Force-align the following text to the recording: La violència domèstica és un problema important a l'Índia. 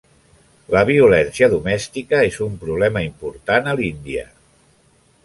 La 0.75 0.81
violència 0.89 1.49
domèstica 1.53 2.21
és 2.29 2.39
un 2.45 2.57
problema 2.63 3.05
important 3.09 3.71
a 3.73 3.77
l'Índia. 3.81 4.25